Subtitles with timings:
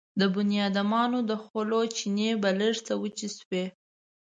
[0.19, 3.65] د بنيادمانو د خولو چينې به لږ څه وچې شوې.